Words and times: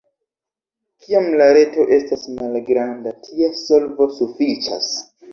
Kiam 1.01 1.25
la 1.41 1.49
reto 1.57 1.83
estas 1.97 2.23
malgranda, 2.37 3.13
tia 3.27 3.51
solvo 3.59 4.09
sufiĉas. 4.15 4.89